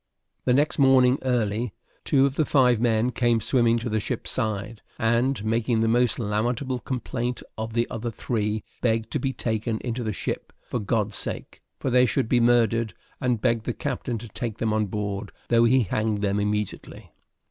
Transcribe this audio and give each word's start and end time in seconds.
The 0.45 0.53
next 0.55 0.79
morning 0.79 1.19
early, 1.21 1.73
two 2.05 2.25
of 2.25 2.33
the 2.33 2.43
five 2.43 2.79
men 2.79 3.11
came 3.11 3.39
swimming 3.39 3.77
to 3.77 3.87
the 3.87 3.99
ship's 3.99 4.31
side, 4.31 4.81
and, 4.97 5.45
making 5.45 5.81
the 5.81 5.87
most 5.87 6.17
lamentable 6.17 6.79
complaint 6.79 7.43
of 7.55 7.73
the 7.73 7.87
other 7.91 8.09
three, 8.09 8.63
begged 8.81 9.11
to 9.11 9.19
be 9.19 9.31
taken 9.31 9.77
into 9.81 10.03
the 10.03 10.11
ship 10.11 10.53
for 10.63 10.79
God's 10.79 11.17
sake, 11.17 11.61
for 11.77 11.91
they 11.91 12.07
should 12.07 12.27
be 12.27 12.39
murdered, 12.39 12.95
and 13.19 13.41
begged 13.41 13.65
the 13.67 13.73
captain 13.73 14.17
to 14.17 14.27
take 14.27 14.57
them 14.57 14.73
on 14.73 14.87
board, 14.87 15.31
though 15.49 15.65
he 15.65 15.81
hanged 15.83 16.23
them 16.23 16.39
immediately. 16.39 17.11